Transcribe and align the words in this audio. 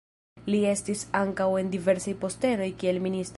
Li 0.53 0.61
estis 0.69 1.03
ankaŭ 1.19 1.47
en 1.63 1.71
diversaj 1.77 2.15
postenoj 2.25 2.71
kiel 2.83 3.03
ministro. 3.07 3.29